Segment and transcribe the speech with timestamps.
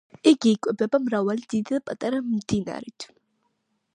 [0.29, 3.09] იგი იკვებება მრავალი დიდი და პატარა მდინარით.